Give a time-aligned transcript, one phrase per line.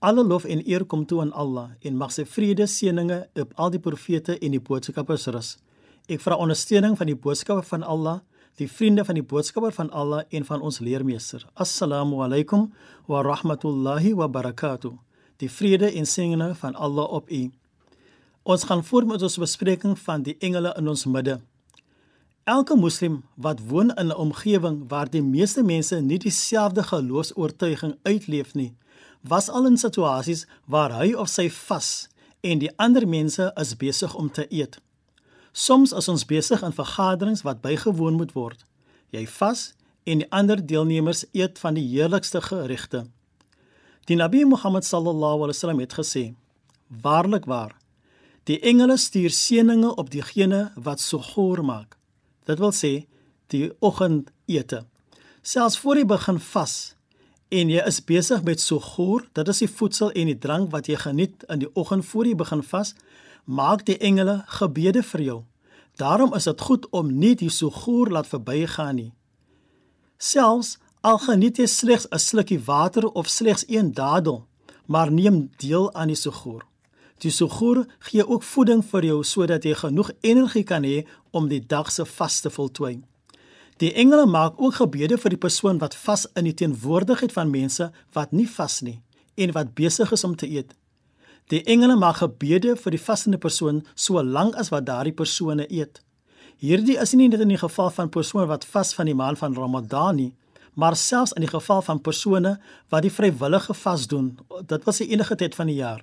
[0.00, 3.72] Alle lof en eer kom toe aan Allah en mag sy vrede seëninge op al
[3.74, 5.56] die profete en die boodskappers rus.
[6.06, 8.20] Ek vra ondersteuning van die boodskapper van Allah,
[8.62, 11.42] die vriende van die boodskapper van Allah en van ons leermeester.
[11.58, 12.68] Assalamu alaykum
[13.10, 14.94] wa rahmatullahi wa barakatuh.
[15.42, 17.48] Die vrede en seëninge van Allah op u.
[18.46, 21.40] Ons gaan voort met ons bespreking van die engele in ons midde.
[22.46, 28.54] Elke moslim wat woon in 'n omgewing waar die meeste mense nie dieselfde geloofs-oortuiging uitleef
[28.54, 28.76] nie,
[29.20, 32.08] was al in situasies waar hy of sy vas
[32.40, 34.78] en die ander mense is besig om te eet.
[35.52, 38.62] Soms is ons besig in vergaderings wat bygewoon moet word.
[39.10, 39.72] Jy vas
[40.06, 43.06] en die ander deelnemers eet van die heerlikste geregte.
[44.08, 46.34] Die Nabi Muhammad sallallahu alaihi wasallam het gesê:
[46.88, 47.74] Waarlik waar,
[48.48, 51.98] die engele stuur seëninge op diegene wat suhoor maak.
[52.48, 52.92] Dit wil sê
[53.52, 54.86] die oggendete.
[55.42, 56.76] Selfs voor jy begin vas
[57.48, 60.98] en jy is besig met suhoor, dit is die voedsel en die drank wat jy
[61.00, 62.94] geniet in die oggend voor jy begin vas,
[63.44, 65.38] maak die engele gebede vir jou.
[65.98, 69.12] Daarom is dit goed om nie die suhoor laat verbygaan nie.
[70.18, 74.46] Selfs al geniet jy slegs 'n slukkie water of slegs een dadel,
[74.86, 76.66] maar neem deel aan die suhoor.
[77.18, 81.66] Die suhoor gee ook voeding vir jou sodat jy genoeg energie kan hê om die
[81.66, 83.07] dag se vas te voltooi.
[83.78, 87.92] Die engele maak ook gebede vir die persoon wat vas in die teenwoordigheid van mense
[88.16, 88.96] wat nie vas nie
[89.38, 90.72] en wat besig is om te eet.
[91.48, 96.00] Die engele maak gebede vir die vasende persoon solank as wat daardie persone eet.
[96.58, 99.54] Hierdie is nie net in die geval van persone wat vas van die maand van
[99.54, 100.32] Ramadan nie,
[100.74, 102.56] maar selfs in die geval van persone
[102.90, 104.32] wat die vrywillige vas doen.
[104.66, 106.02] Dit was die enige tyd van die jaar.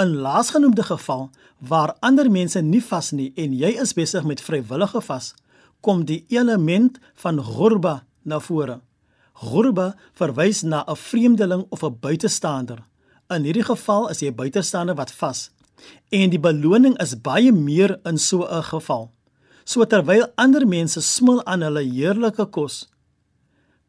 [0.00, 1.28] In laasgenoemde geval
[1.58, 5.34] waar ander mense nie vas nie en jy is besig met vrywillige vas,
[5.80, 8.80] kom die element van ghurba na vore.
[9.34, 12.84] Ghurba verwys na 'n vreemdeling of 'n buitestander.
[13.30, 15.50] In hierdie geval is jy 'n buitestander wat vas
[16.08, 19.10] en die beloning is baie meer in so 'n geval.
[19.64, 22.88] So terwyl ander mense smil aan hulle heerlike kos,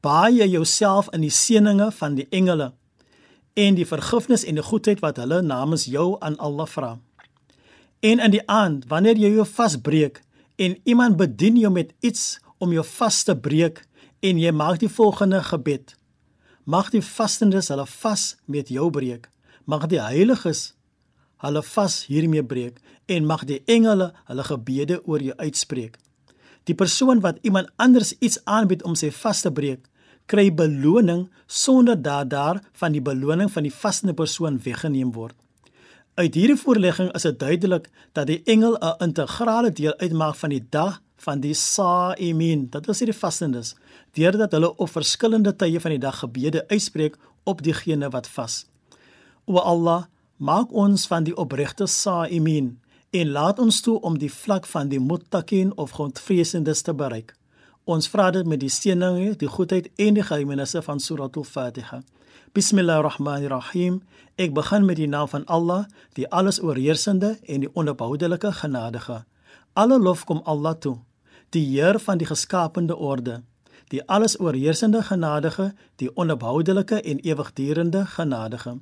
[0.00, 2.72] baai jy jouself in die seëninge van die engele
[3.54, 6.98] en die vergifnis en die goedheid wat hulle namens jou aan Allah vra.
[8.00, 10.22] En in die aand, wanneer jy jou vasbreek
[10.60, 13.80] en iemand bedien jou met iets om jou vas te breek
[14.20, 15.94] en jy maak die volgende gebed:
[16.64, 19.30] Mag die vastendes hulle vas met jou breek.
[19.64, 20.74] Mag die heiliges
[21.40, 25.96] hulle vas hiermee breek en mag die engele hulle gebede oor jou uitspreek.
[26.68, 29.86] Die persoon wat iemand anders iets aanbied om sy vas te breek,
[30.28, 35.34] kry beloning sonder dat daar van die beloning van die vasende persoon weggeneem word.
[36.20, 40.66] Uit hierdie voorlegging is dit duidelik dat die engel 'n integrale deel uitmaak van die
[40.70, 42.66] dag van die Sa'imin.
[42.70, 43.74] Dit is die vastendes,
[44.12, 48.66] deurdat hulle op verskillende tye van die dag gebede uitspreek op diegene wat vas.
[49.44, 50.04] O Allah,
[50.36, 55.00] maak ons van die opregte Sa'imin en laat ons toe om die vlak van die
[55.00, 57.34] muttaqin of Godvreesendes te bereik.
[57.84, 62.02] Ons vra dit met die seëninge, die goedheid en die geheimenisse van Suratul Fatiha.
[62.52, 64.00] Bismillahirrahmanirrahim.
[64.34, 65.84] Ek begin met die naam van Allah,
[66.18, 69.24] die alles oorheersende en die onverboudelike genadige.
[69.72, 70.96] Alle lof kom Allah toe,
[71.54, 73.42] die Heer van die geskapende orde,
[73.94, 78.78] die alles oorheersende genadige, die onverboudelike en ewigdurende genadige.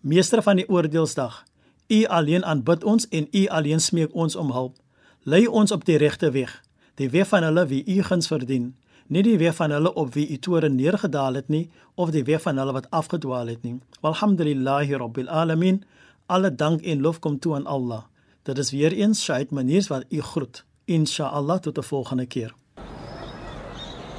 [0.00, 1.44] Meester van die oordeelsdag,
[1.88, 4.76] U alleen aanbid ons en U alleen smeek ons om hulp.
[5.22, 6.63] Lei ons op die regte weg
[6.94, 8.74] die weer van hulle wie u guns verdien,
[9.06, 12.40] nie die weer van hulle op wie u toren neergedaal het nie of die weer
[12.40, 13.78] van hulle wat afgedwaal het nie.
[14.00, 15.84] Walhamdulillahi rabbil alamin.
[16.26, 18.02] Alle dank en lof kom toe aan Allah.
[18.42, 20.64] Dit is weer eens Shaid Maniers wat u groet.
[20.84, 22.54] Insha Allah tot 'n volgende keer.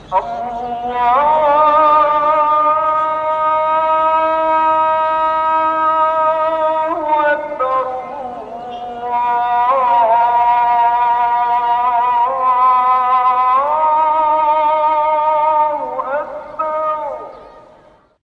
[0.09, 1.34] Allah